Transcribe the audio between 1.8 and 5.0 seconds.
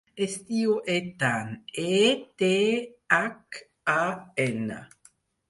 e, te, hac, a, ena.